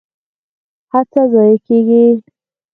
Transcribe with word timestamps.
هڅه 0.91 1.21
ضایع 1.33 1.57
کیږي؟ 1.65 2.05